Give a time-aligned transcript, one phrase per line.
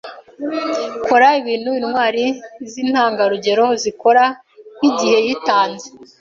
[1.05, 2.25] kora ibintu intwari
[2.71, 4.23] zintangarugero zikora
[4.77, 5.87] nkigihe yitanze